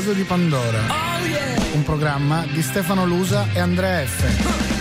[0.00, 0.80] vaso di Pandora.
[1.74, 4.79] Un programma di Stefano Lusa e Andrea F.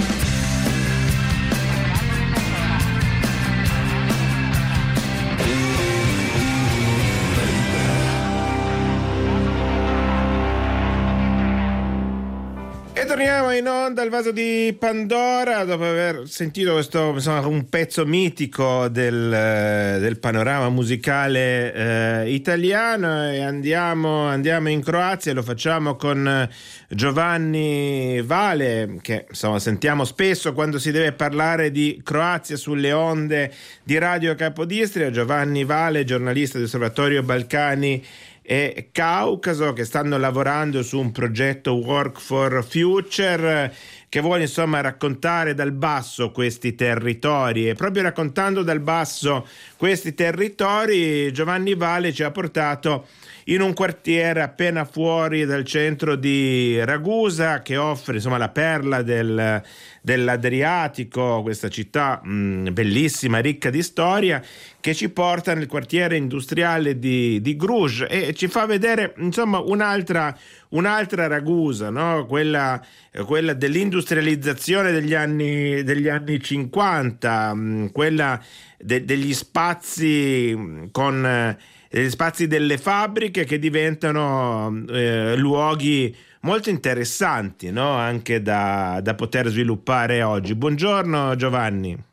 [13.39, 18.89] torniamo in onda al vaso di Pandora dopo aver sentito questo insomma, un pezzo mitico
[18.89, 26.49] del, eh, del panorama musicale eh, italiano e andiamo, andiamo, in Croazia lo facciamo con
[26.89, 33.97] Giovanni Vale che insomma sentiamo spesso quando si deve parlare di Croazia sulle onde di
[33.97, 35.11] Radio Capodistria.
[35.11, 38.03] Giovanni Vale giornalista di Osservatorio Balcani
[38.51, 43.71] e Caucaso che stanno lavorando su un progetto Work for Future
[44.09, 47.69] che vuole insomma raccontare dal basso questi territori.
[47.69, 49.45] E proprio raccontando dal basso
[49.77, 53.05] questi territori Giovanni Vale ci ha portato
[53.45, 59.61] in un quartiere appena fuori dal centro di Ragusa che offre insomma la perla del,
[60.01, 64.41] dell'Adriatico, questa città mh, bellissima, ricca di storia,
[64.81, 70.35] che ci porta nel quartiere industriale di, di Bruges e ci fa vedere insomma un'altra,
[70.69, 72.25] un'altra Ragusa, no?
[72.25, 72.81] quella,
[73.25, 78.41] quella, dell'industrializzazione degli anni, degli anni 50, mh, quella
[78.77, 81.57] de, degli spazi con
[81.89, 87.91] eh, spazi delle fabbriche che diventano eh, luoghi molto interessanti no?
[87.91, 90.55] anche da, da poter sviluppare oggi.
[90.55, 92.07] Buongiorno Giovanni.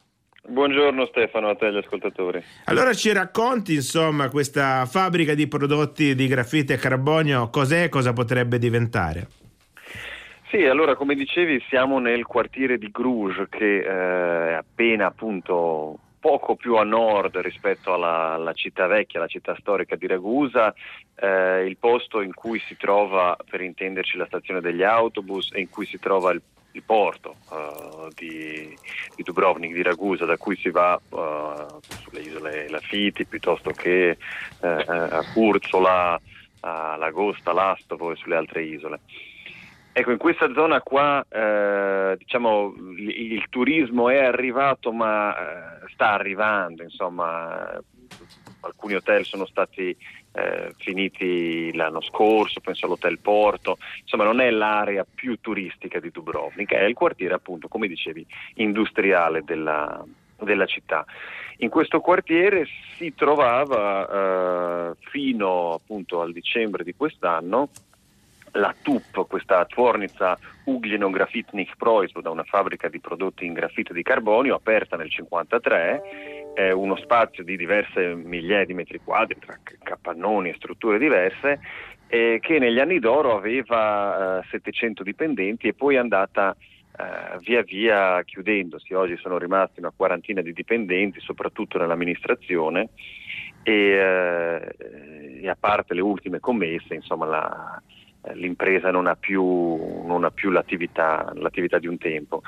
[0.48, 2.42] Buongiorno Stefano, a te gli ascoltatori.
[2.66, 8.12] Allora ci racconti insomma questa fabbrica di prodotti di grafite e carbonio, cos'è e cosa
[8.12, 9.27] potrebbe diventare?
[10.48, 16.54] Sì, allora come dicevi siamo nel quartiere di Bruges che eh, è appena appunto poco
[16.54, 20.75] più a nord rispetto alla, alla, città vecchia, la città storica di Ragusa,
[21.15, 25.69] eh, il posto in cui si trova, per intenderci, la stazione degli autobus e in
[25.69, 26.42] cui si trova il,
[26.76, 28.76] il porto uh, di,
[29.14, 34.19] di, Dubrovnik, di Ragusa, da cui si va uh, sulle isole Lafiti piuttosto che
[34.60, 36.20] uh, a Curzola,
[36.60, 39.00] a Lagosta, Lastovo e sulle altre isole.
[39.98, 46.10] Ecco, in questa zona qua eh, diciamo, il, il, turismo è arrivato ma eh, sta
[46.10, 47.82] arrivando, insomma,
[48.60, 49.97] alcuni hotel sono stati
[50.36, 56.72] eh, finiti l'anno scorso, penso all'hotel Porto, insomma non è l'area più turistica di Dubrovnik,
[56.72, 58.26] è il quartiere appunto, come dicevi,
[58.56, 60.04] industriale della,
[60.38, 61.04] della città.
[61.58, 62.66] In questo quartiere
[62.97, 67.70] si trovava eh, fino appunto al dicembre di quest'anno
[68.56, 74.55] la TUP, questa Tvornica Uglino Grafitnik Proizvod, una fabbrica di prodotti in grafite di carbonio
[74.55, 80.55] aperta nel 1953, è uno spazio di diverse migliaia di metri quadri tra capannoni e
[80.56, 81.61] strutture diverse
[82.09, 87.62] eh, che negli anni d'oro aveva eh, 700 dipendenti e poi è andata eh, via
[87.62, 88.95] via chiudendosi.
[88.95, 92.89] Oggi sono rimasti una quarantina di dipendenti, soprattutto nell'amministrazione
[93.62, 97.83] e, eh, e a parte le ultime commesse, insomma la,
[98.34, 99.42] l'impresa non ha più,
[100.04, 102.42] non ha più l'attività, l'attività, di un tempo.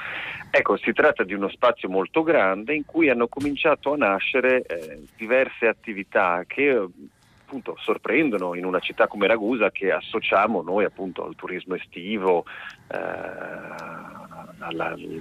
[0.51, 5.03] Ecco, si tratta di uno spazio molto grande in cui hanno cominciato a nascere eh,
[5.17, 6.87] diverse attività che
[7.49, 12.45] appunto sorprendono in una città come Ragusa che associamo noi appunto al turismo estivo,
[12.89, 12.97] eh,
[14.59, 15.21] alla, eh,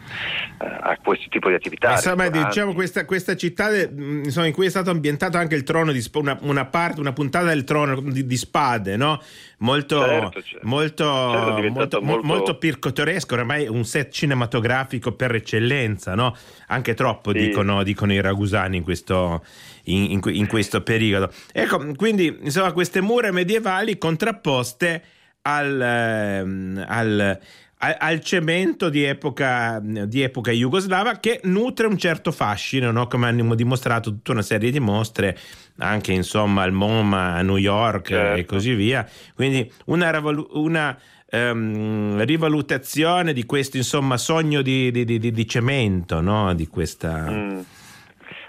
[0.60, 1.92] a questo tipo di attività.
[1.92, 5.94] Insomma, diciamo questa, questa città mm, insomma, in cui è stato ambientato anche il trono
[5.94, 9.22] di una, una parte, una puntata del trono di, di spade, no?
[9.60, 10.68] Molto, certo, certo.
[10.68, 16.36] Molto, certo, molto, molto, molto pircotoresco, ormai un set cinematografico per eccellenza, no?
[16.68, 17.40] Anche troppo sì.
[17.40, 19.44] dicono, dicono, i ragusani in questo,
[19.88, 21.32] in, in, in questo periodo.
[21.52, 25.04] Ecco, quindi insomma queste mura medievali contrapposte
[25.42, 27.40] al, ehm, al
[27.80, 33.06] al cemento di epoca, di epoca, jugoslava che nutre un certo fascino, no?
[33.08, 35.38] come hanno dimostrato tutta una serie di mostre,
[35.78, 38.40] anche insomma al MoMA a New York certo.
[38.40, 39.08] e così via.
[39.36, 40.20] Quindi una,
[40.54, 40.98] una
[41.32, 46.56] um, rivalutazione di questo insomma, sogno di, di, di, di cemento, no?
[46.56, 47.30] di questa...
[47.30, 47.60] Mm.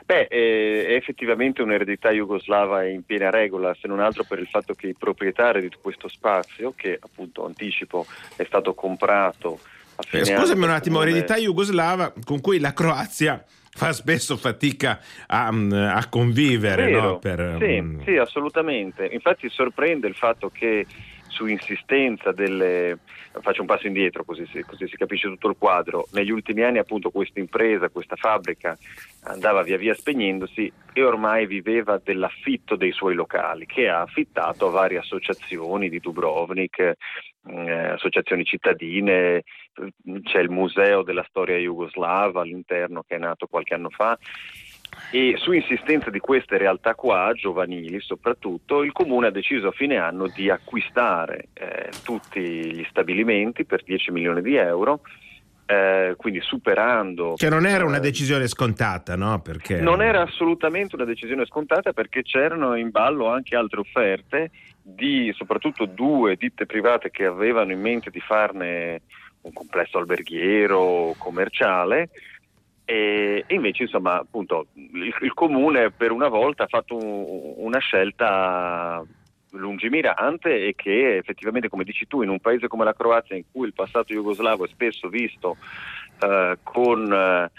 [0.08, 4.86] Beh, è effettivamente un'eredità jugoslava in piena regola, se non altro per il fatto che
[4.86, 9.60] i proprietari di questo spazio, che appunto anticipo è stato comprato
[9.96, 11.10] a fine eh, Scusami un attimo, come...
[11.10, 16.86] eredità jugoslava con cui la Croazia fa spesso fatica a, a convivere.
[16.86, 17.18] Vero, no?
[17.18, 18.02] per, sì, um...
[18.02, 19.04] sì, assolutamente.
[19.04, 20.86] Infatti sorprende il fatto che
[21.38, 22.98] su insistenza delle...
[23.40, 26.08] Faccio un passo indietro così si, così si capisce tutto il quadro.
[26.12, 28.76] Negli ultimi anni appunto questa impresa, questa fabbrica
[29.22, 34.70] andava via via spegnendosi e ormai viveva dell'affitto dei suoi locali che ha affittato a
[34.70, 36.78] varie associazioni di Dubrovnik,
[37.46, 39.44] eh, associazioni cittadine,
[40.24, 44.18] c'è il museo della storia jugoslava all'interno che è nato qualche anno fa
[45.10, 49.96] e su insistenza di queste realtà qua, giovanili soprattutto, il comune ha deciso a fine
[49.96, 55.00] anno di acquistare eh, tutti gli stabilimenti per 10 milioni di euro.
[55.70, 57.34] Eh, quindi superando.
[57.36, 59.42] Che non era una eh, decisione scontata, no?
[59.42, 59.78] Perché...
[59.80, 64.50] Non era assolutamente una decisione scontata perché c'erano in ballo anche altre offerte
[64.82, 69.02] di soprattutto due ditte private che avevano in mente di farne
[69.42, 72.08] un complesso alberghiero commerciale
[72.90, 79.04] e, invece, insomma, appunto, il, il, comune per una volta ha fatto un, una scelta
[79.50, 83.66] lungimirante e che effettivamente, come dici tu, in un paese come la Croazia, in cui
[83.66, 85.58] il passato jugoslavo è spesso visto
[86.22, 87.50] eh, con eh,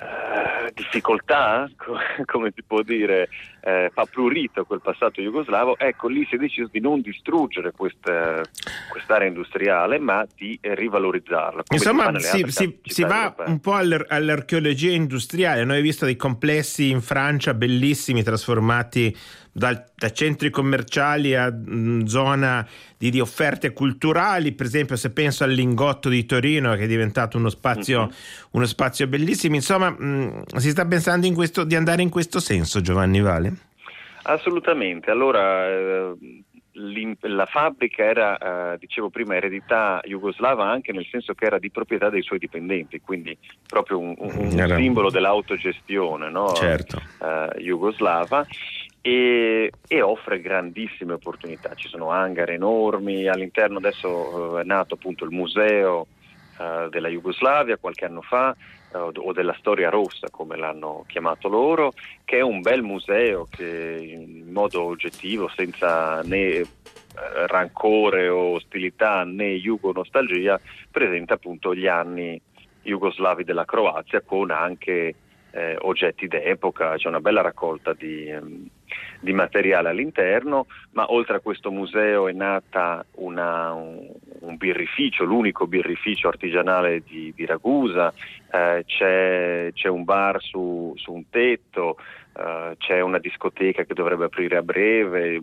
[0.00, 1.68] eh, difficoltà,
[2.24, 3.28] come si può dire,
[3.66, 8.40] eh, fa prurito quel passato jugoslavo, ecco lì si è deciso di non distruggere questa,
[8.88, 11.64] quest'area industriale ma di rivalorizzarla.
[11.72, 16.90] Insomma si, si, si va un po' all'ar- all'archeologia industriale, noi abbiamo visto dei complessi
[16.90, 19.16] in Francia bellissimi trasformati
[19.50, 22.64] dal, da centri commerciali a mh, mm, zona
[22.96, 27.38] di, di, offerte culturali, per esempio se penso al Lingotto di Torino che è diventato
[27.38, 28.10] uno spazio, uh-huh.
[28.50, 32.80] uno spazio bellissimo, insomma mh, mm, si sta pensando questo, di andare in questo senso
[32.82, 33.55] Giovanni Vale?
[34.28, 36.14] Assolutamente, allora eh,
[37.20, 42.10] la fabbrica era, eh, dicevo prima, eredità jugoslava anche nel senso che era di proprietà
[42.10, 43.38] dei suoi dipendenti, quindi
[43.68, 46.48] proprio un, un simbolo dell'autogestione no?
[46.54, 47.00] certo.
[47.22, 48.44] eh, jugoslava
[49.00, 51.74] e, e, offre grandissime opportunità.
[51.74, 56.08] Ci sono hangar enormi, all'interno adesso eh, è nato appunto il museo
[56.58, 58.56] eh, della Jugoslavia qualche anno fa
[59.04, 61.92] o della storia rossa come l'hanno chiamato loro,
[62.24, 66.66] che è un bel museo che in modo oggettivo, senza né eh,
[67.46, 70.60] rancore o ostilità né jugo-nostalgia,
[70.90, 72.40] presenta appunto gli anni
[72.82, 75.14] jugoslavi della Croazia con anche
[75.50, 78.68] eh, oggetti d'epoca, c'è una bella raccolta di, um,
[79.20, 84.08] di, materiale all'interno, ma oltre a questo museo è nata una, un,
[84.40, 88.12] un, birrificio, l'unico birrificio artigianale di, di Ragusa,
[88.52, 91.96] eh, c'è, c'è, un bar su, su un tetto,
[92.36, 95.40] eh, c'è una discoteca che dovrebbe aprire a breve,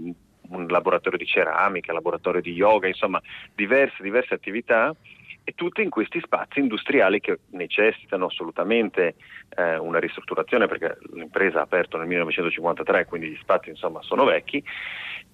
[0.49, 3.21] un laboratorio di ceramica, laboratorio di yoga, insomma
[3.55, 4.95] diverse, diverse attività
[5.43, 9.15] e tutte in questi spazi industriali che necessitano assolutamente
[9.55, 14.63] eh, una ristrutturazione perché l'impresa ha aperto nel 1953, quindi gli spazi insomma sono vecchi,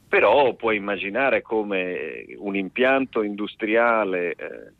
[0.08, 4.72] però puoi immaginare come un impianto industriale eh,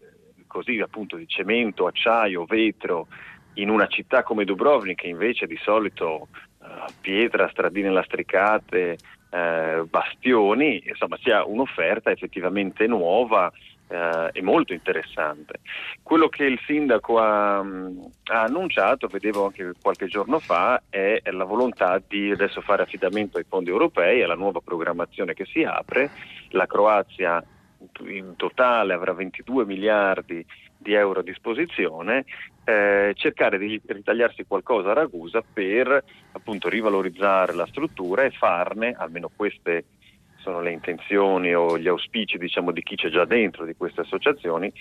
[0.48, 3.08] così appunto di cemento, acciaio, vetro
[3.54, 6.30] in una città come Dubrovnik che invece di solito
[6.62, 8.98] eh, pietra, stradine lastricate,
[9.30, 13.52] eh, bastioni, insomma sia un'offerta effettivamente nuova
[13.90, 15.60] eh, è molto interessante.
[16.02, 22.02] Quello che il sindaco ha, ha, annunciato, vedevo anche qualche giorno fa, è la volontà
[22.06, 26.12] di adesso fare affidamento ai fondi europei, alla nuova programmazione che si apre.
[26.50, 27.44] La Croazia
[28.08, 30.46] in totale avrà 22 miliardi
[30.78, 32.26] di euro a disposizione,
[32.64, 39.30] eh, cercare di ritagliarsi qualcosa a Ragusa per appunto rivalorizzare la struttura e farne, almeno
[39.36, 39.86] queste
[40.50, 44.72] sono le intenzioni o gli auspici diciamo, di chi c'è già dentro di queste associazioni,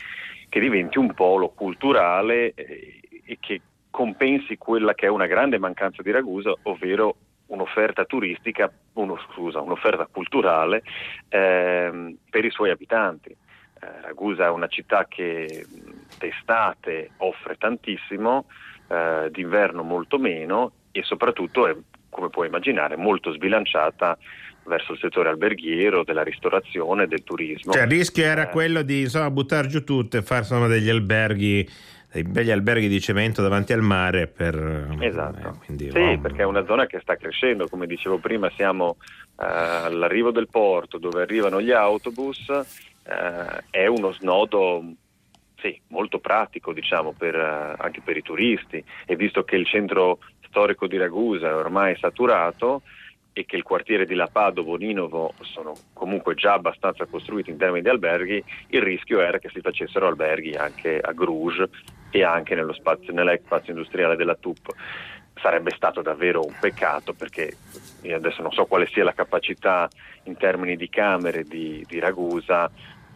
[0.48, 3.60] che diventi un polo culturale eh, e che
[3.90, 10.08] compensi quella che è una grande mancanza di Ragusa, ovvero un'offerta turistica, uno, scusa, un'offerta
[10.10, 10.82] culturale
[11.28, 13.30] eh, per i suoi abitanti.
[13.30, 15.66] Eh, Ragusa è una città che
[16.18, 18.46] d'estate offre tantissimo,
[18.88, 21.76] eh, d'inverno molto meno e soprattutto è,
[22.08, 24.16] come puoi immaginare, molto sbilanciata
[24.68, 27.72] verso il settore alberghiero, della ristorazione, del turismo.
[27.72, 28.52] Cioè, il rischio era eh.
[28.52, 31.68] quello di insomma, buttare giù tutto e fare insomma, degli alberghi
[32.10, 35.60] dei belli alberghi di cemento davanti al mare per, esatto.
[35.66, 36.18] Eh, sì, oh.
[36.18, 38.96] perché è una zona che sta crescendo come dicevo prima siamo
[39.38, 44.82] eh, all'arrivo del porto dove arrivano gli autobus eh, è uno snodo
[45.60, 50.20] sì, molto pratico diciamo per, eh, anche per i turisti e visto che il centro
[50.46, 52.82] storico di Ragusa è ormai saturato
[53.38, 57.88] e che il quartiere di Lapado, Boninovo sono comunque già abbastanza costruiti in termini di
[57.88, 61.70] alberghi, il rischio era che si facessero alberghi anche a Bruges
[62.10, 64.74] e anche nello spazio, nell'ex spazio industriale della TUP.
[65.40, 67.56] sarebbe stato davvero un peccato perché
[68.02, 69.88] io adesso non so quale sia la capacità
[70.24, 72.68] in termini di camere di, di Ragusa,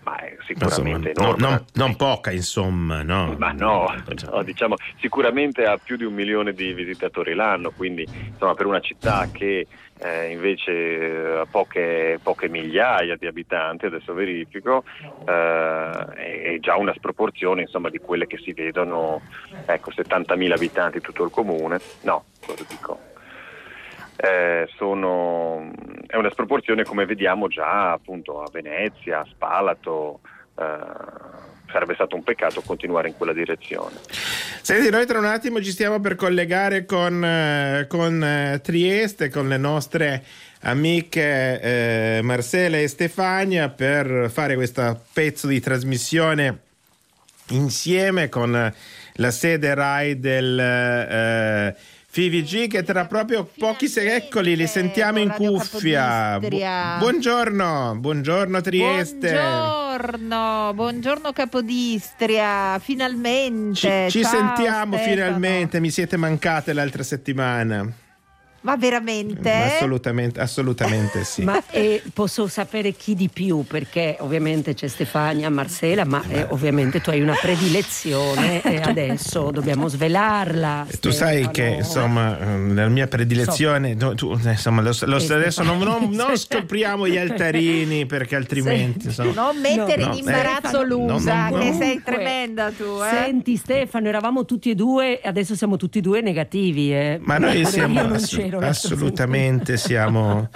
[0.05, 3.35] ma è sicuramente insomma, no, non, non, poca insomma no?
[3.39, 3.95] Ma no,
[4.31, 8.81] no, diciamo sicuramente ha più di un milione di visitatori l'anno quindi insomma per una
[8.81, 9.67] città che
[9.99, 14.83] eh, invece ha poche, poche, migliaia di abitanti adesso verifico
[15.27, 19.21] eh, è già una sproporzione insomma di quelle che si vedono
[19.67, 21.79] ecco 70.000 abitanti tutto il comune.
[22.03, 23.12] No cosa dico
[24.23, 25.69] eh, sono,
[26.07, 30.21] è una sproporzione come vediamo già appunto a Venezia, a Spalato.
[30.57, 33.97] Eh, sarebbe stato un peccato continuare in quella direzione.
[34.61, 39.49] Senti, noi tra un attimo ci stiamo per collegare con, eh, con eh, Trieste, con
[39.49, 40.23] le nostre
[40.61, 46.59] amiche eh, Marcela e Stefania per fare questo pezzo di trasmissione
[47.49, 48.73] insieme con
[49.15, 51.77] la sede RAI del eh,
[52.15, 56.39] FIVG che tra proprio pochi secoli li sentiamo in cuffia.
[56.39, 56.61] Bu-
[56.99, 59.33] buongiorno, buongiorno Trieste.
[59.33, 64.11] Buongiorno, buongiorno Capodistria, finalmente.
[64.11, 65.15] Ci, ci sentiamo Stefano.
[65.15, 67.91] finalmente, mi siete mancate l'altra settimana.
[68.63, 69.51] Ma veramente?
[69.51, 71.43] Ma assolutamente, assolutamente sì.
[71.43, 73.65] ma eh, posso sapere chi di più?
[73.65, 79.89] Perché ovviamente c'è Stefania, Marcela, ma eh, ovviamente tu hai una predilezione e adesso dobbiamo
[79.89, 80.87] svelarla.
[81.01, 84.15] Tu sai che insomma la mia predilezione, so.
[84.15, 89.07] tu, insomma, lo, lo, adesso non, non, non, scopriamo gli altarini perché altrimenti...
[89.07, 93.01] Insomma, non mettere no, in imbarazzo l'usa, che sei tremenda tu.
[93.03, 93.09] Eh?
[93.09, 96.95] Senti Stefano, eravamo tutti e due, adesso siamo tutti e due negativi.
[96.95, 97.19] Eh.
[97.23, 98.21] Ma noi siamo...
[98.61, 100.49] Assolutamente siamo,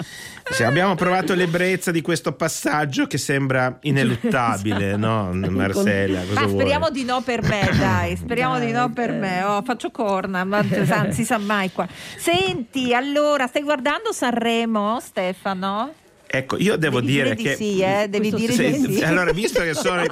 [0.65, 6.23] abbiamo provato l'ebbrezza di questo passaggio che sembra ineluttabile, no Marcella?
[6.33, 6.93] Ma speriamo vuoi?
[6.93, 9.43] di no per me, dai, speriamo dai, di no per me.
[9.43, 11.87] Oh, faccio corna, ma non si sa mai qua.
[12.17, 16.05] Senti, allora, stai guardando Sanremo, Stefano?
[16.37, 17.57] Ecco, io devo devi dire, dire che.
[17.57, 18.07] Sì, eh?
[18.09, 19.03] Devi dire se, di sì.
[19.03, 20.05] Allora, visto che, sono,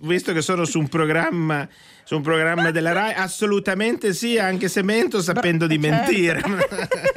[0.00, 1.68] visto che sono su un programma
[2.04, 3.14] su un programma della RAI?
[3.14, 6.12] Assolutamente sì, anche se mento sapendo di certo.
[6.12, 6.42] mentire.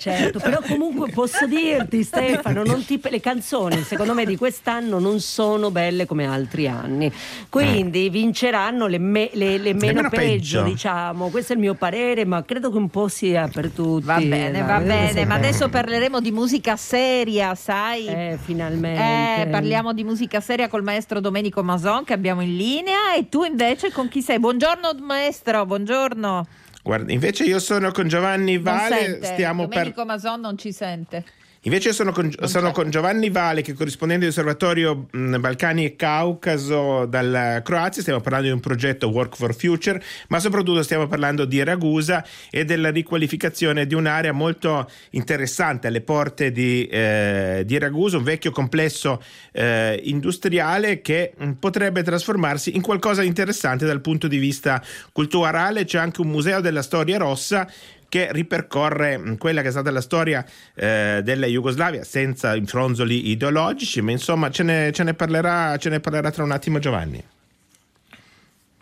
[0.00, 5.70] certo, però comunque posso dirti Stefano, ti, le canzoni secondo me di quest'anno non sono
[5.70, 7.12] belle come altri anni,
[7.48, 8.12] quindi mm.
[8.12, 12.24] vinceranno le, me, le, le meno, meno peggio, peggio, diciamo, questo è il mio parere,
[12.24, 14.06] ma credo che un po' sia per tutti.
[14.06, 18.06] Va bene, va bene, ma adesso parleremo di musica seria, sai?
[18.06, 19.42] Eh, finalmente.
[19.42, 23.44] Eh, parliamo di musica seria col maestro Domenico Mason che abbiamo in linea e tu
[23.44, 24.38] invece con chi sei?
[24.38, 26.46] Buongiorno maestro, buongiorno.
[26.90, 31.24] Guarda, invece io sono con Giovanni Vale, stiamo Domenico par- Mason non ci sente.
[31.64, 37.60] Invece sono con, sono con, Giovanni Vale, che è corrispondente dell'Osservatorio Balcani e Caucaso dalla
[37.62, 38.00] Croazia.
[38.00, 42.64] Stiamo parlando di un progetto Work for Future, ma soprattutto stiamo parlando di Ragusa e
[42.64, 49.22] della riqualificazione di un'area molto interessante alle porte di, eh, di Ragusa, un vecchio complesso
[49.52, 55.84] eh, industriale che potrebbe trasformarsi in qualcosa di interessante dal punto di vista culturale.
[55.84, 57.70] C'è anche un museo della storia rossa
[58.10, 64.02] che ripercorre mm, quella che è stata la storia eh, della Jugoslavia senza fronzoli ideologici,
[64.02, 67.24] ma insomma ce ne, ce ne, parlerà, ce ne parlerà tra un attimo Giovanni.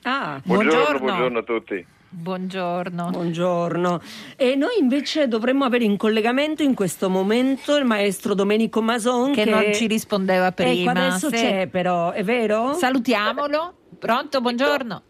[0.03, 1.87] Ah, buongiorno, buongiorno, buongiorno a tutti.
[2.11, 3.11] Buongiorno.
[3.11, 4.01] Buongiorno.
[4.37, 9.45] E noi invece dovremmo avere in collegamento in questo momento il maestro Domenico Mason che,
[9.45, 9.51] che...
[9.51, 10.93] non ci rispondeva prima.
[10.93, 11.37] Ecco, adesso Se...
[11.37, 12.73] c'è però, è vero?
[12.73, 13.75] Salutiamolo.
[13.99, 15.03] Pronto, buongiorno.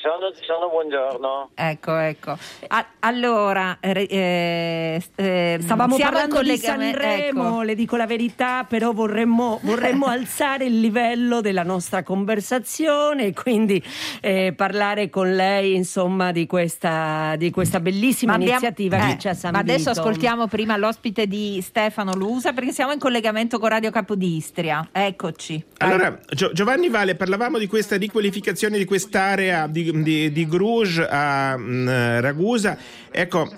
[0.00, 1.50] Sono, sono, buongiorno.
[1.54, 2.38] Ecco, ecco.
[2.68, 7.62] A, allora, eh, eh, stavamo parlando di Sanremo, ecco.
[7.62, 13.82] le dico la verità, però vorremmo, vorremmo alzare il livello della nostra conversazione e quindi
[14.20, 19.26] eh, parlare con lei, insomma, di questa, di questa bellissima abbiamo, iniziativa che eh, ci
[19.26, 23.68] ha San Ma adesso ascoltiamo prima l'ospite di Stefano Lusa perché siamo in collegamento con
[23.68, 24.90] Radio Capodistria.
[24.92, 25.64] Eccoci.
[25.78, 31.56] Allora, Gio- Giovanni Vale, parlavamo di questa riqualificazione di quest'area di di, di Bruges a
[31.56, 32.78] mh, mm, Ragusa.
[33.10, 33.50] Ecco,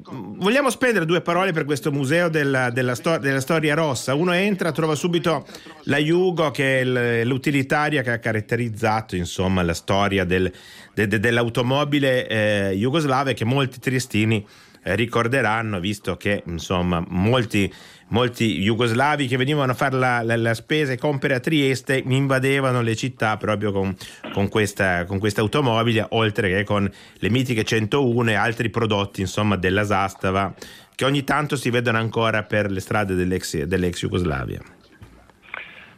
[0.00, 4.14] Vogliamo spendere due parole per questo museo della, della, stor- della, storia rossa.
[4.14, 5.46] Uno entra, trova subito
[5.84, 10.50] la Jugo, che è l'utilitaria che ha caratterizzato insomma, la storia del,
[10.94, 14.44] de, de, dell'automobile eh, jugoslava e che molti triestini
[14.82, 17.72] eh, ricorderanno, visto che insomma, molti,
[18.08, 22.82] molti jugoslavi che venivano a fare la, la, la spesa e compere a Trieste invadevano
[22.82, 23.94] le città proprio con,
[24.32, 29.84] con, questa, con automobile, oltre che con le mitiche 101 e altri prodotti insomma, della
[29.84, 30.54] Zastava
[30.94, 34.60] che ogni tanto si vedono ancora per le strade dell'ex, dell'ex Jugoslavia.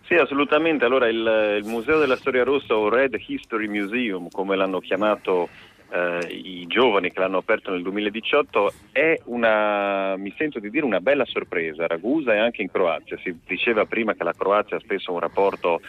[0.07, 0.85] Sì, assolutamente.
[0.85, 5.49] Allora il, il, Museo della Storia Rossa o Red History Museum, come l'hanno chiamato
[5.91, 11.01] eh, i giovani che l'hanno aperto nel 2018 è una, mi sento di dire, una
[11.01, 13.19] bella sorpresa Ragusa e anche in Croazia.
[13.23, 15.81] Si diceva prima che la Croazia ha spesso un rapporto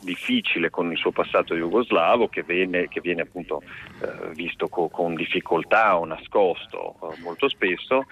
[0.00, 3.62] difficile con il suo passato jugoslavo che viene, che viene appunto
[4.02, 8.04] eh, visto co, con difficoltà o nascosto eh, molto spesso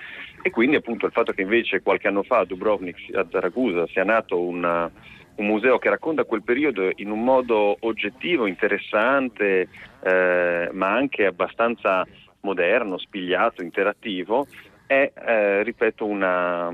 [0.42, 4.04] e quindi appunto il fatto che invece qualche anno fa a Dubrovnik, a Ragusa, sia
[4.04, 4.90] nato una,
[5.36, 9.68] un museo che racconta quel periodo in un modo oggettivo, interessante,
[10.02, 12.06] eh, ma anche abbastanza
[12.40, 14.46] moderno, spigliato, interattivo,
[14.86, 16.68] è, eh, ripeto, una,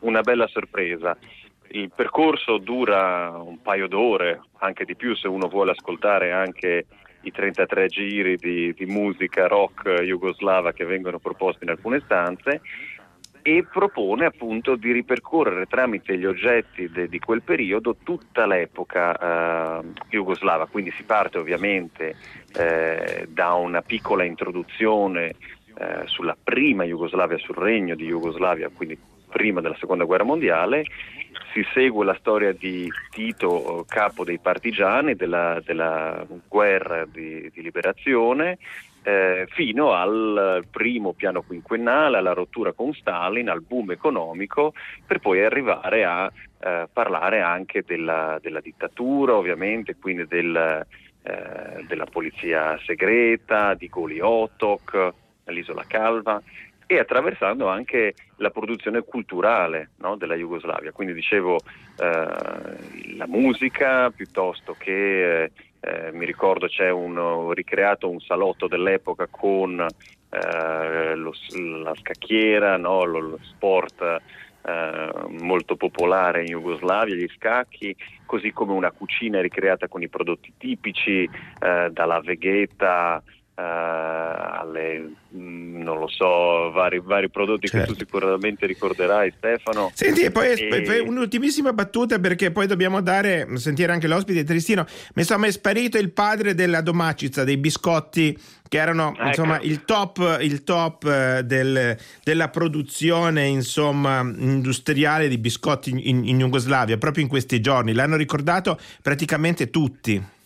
[0.00, 1.16] una, bella sorpresa.
[1.70, 6.86] Il percorso dura un paio d'ore, anche di più se uno vuole ascoltare anche
[7.22, 12.62] i 33 giri di, di musica rock jugoslava che vengono proposti in alcune stanze
[13.48, 19.84] e propone appunto di ripercorrere tramite gli oggetti de, di quel periodo tutta l'epoca eh,
[20.10, 22.14] jugoslava, quindi si parte ovviamente
[22.54, 25.28] eh, da una piccola introduzione
[25.78, 28.98] eh, sulla prima Jugoslavia, sul regno di Jugoslavia, quindi
[29.30, 30.84] prima della seconda guerra mondiale,
[31.54, 38.58] si segue la storia di Tito, capo dei partigiani, della, della guerra di, di liberazione,
[39.08, 44.74] eh, fino al primo piano quinquennale, alla rottura con Stalin, al boom economico,
[45.06, 50.84] per poi arrivare a eh, parlare anche della, della, dittatura, ovviamente, quindi del,
[51.22, 55.12] eh, della polizia segreta, di Goli Otok,
[55.44, 56.42] l'isola Calva
[56.90, 60.92] e attraversando anche la produzione culturale no, della Jugoslavia.
[60.92, 61.56] Quindi dicevo
[61.98, 65.50] eh, la musica piuttosto che
[65.80, 71.32] eh, mi ricordo c'è un, ricreato un salotto dell'epoca con eh, lo,
[71.82, 73.04] la scacchiera, no?
[73.04, 77.94] lo, lo, sport eh, molto popolare in Jugoslavia, gli scacchi,
[78.26, 85.82] così come una cucina ricreata con i prodotti tipici, eh, dalla veghetta Uh, alle, mm,
[85.82, 87.86] non lo so, vari, vari prodotti certo.
[87.86, 89.90] che tu sicuramente ricorderai Stefano.
[89.94, 91.00] Senti, e poi, e...
[91.00, 96.12] un'ultimissima battuta perché poi dobbiamo dare, sentire anche l'ospite Tristino, mi insomma è sparito il
[96.12, 99.26] padre della Domacica, dei biscotti che erano ecco.
[99.26, 106.38] insomma il top, il top eh, del, della produzione insomma, industriale di biscotti in, in
[106.38, 110.36] Jugoslavia proprio in questi giorni, l'hanno ricordato praticamente tutti.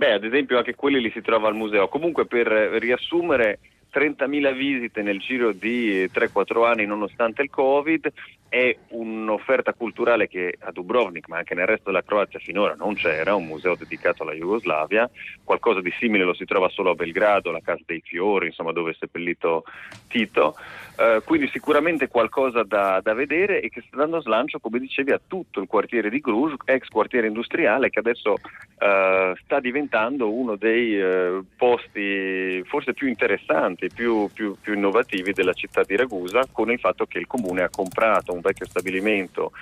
[0.00, 1.86] Beh, ad esempio anche quelli li si trova al museo.
[1.88, 3.58] Comunque per riassumere
[3.92, 8.10] 30.000 visite nel giro di 3-4 anni nonostante il Covid
[8.50, 13.36] è un'offerta culturale che a Dubrovnik ma anche nel resto della Croazia finora non c'era,
[13.36, 15.08] un museo dedicato alla Jugoslavia,
[15.44, 18.90] qualcosa di simile lo si trova solo a Belgrado, la Casa dei Fiori, insomma dove
[18.90, 19.62] è seppellito
[20.08, 20.56] Tito,
[20.96, 25.20] uh, quindi sicuramente qualcosa da, da, vedere e che sta dando slancio, come dicevi, a
[25.24, 31.00] tutto il quartiere di Cluj, ex quartiere industriale che adesso uh, sta diventando uno dei
[31.00, 36.80] uh, posti forse più interessanti, più, più, più, innovativi della città di Ragusa, con il
[36.80, 39.52] fatto che il comune ha comprato un vecchio stabilimento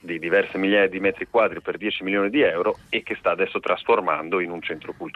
[0.00, 3.58] di diverse migliaia di metri quadri per 10 milioni di euro e che sta adesso
[3.58, 5.06] trasformando in un centro culturale.